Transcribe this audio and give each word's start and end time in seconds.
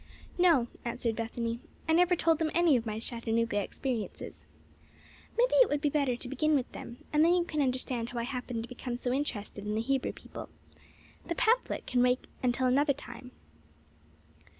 "No," 0.35 0.65
answered 0.83 1.15
Bethany. 1.15 1.59
"I 1.87 1.93
never 1.93 2.15
told 2.15 2.39
them 2.39 2.49
any 2.55 2.75
of 2.75 2.87
my 2.87 2.97
Chattanooga 2.97 3.61
experiences. 3.61 4.47
Maybe 5.37 5.53
it 5.61 5.69
would 5.69 5.79
be 5.79 5.91
better 5.91 6.15
to 6.15 6.27
begin 6.27 6.55
with 6.55 6.71
them, 6.71 7.05
and 7.13 7.23
then 7.23 7.35
you 7.35 7.43
can 7.43 7.61
understand 7.61 8.09
how 8.09 8.17
I 8.17 8.23
happened 8.23 8.63
to 8.63 8.69
become 8.69 8.97
so 8.97 9.13
interested 9.13 9.63
in 9.63 9.75
the 9.75 9.79
Hebrew 9.81 10.11
people. 10.13 10.49
The 11.27 11.35
pamphlet 11.35 11.85
can 11.85 12.01
wait 12.01 12.25
until 12.41 12.65
another 12.65 12.93
time." 12.93 13.29